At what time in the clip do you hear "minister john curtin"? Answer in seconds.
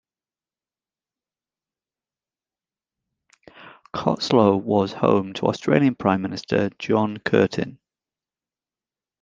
6.23-7.77